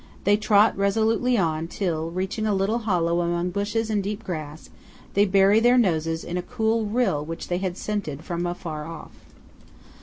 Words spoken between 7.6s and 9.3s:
scented from afar off.